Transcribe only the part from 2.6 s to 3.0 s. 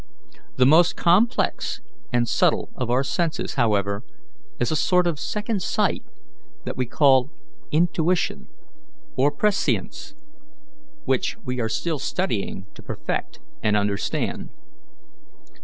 of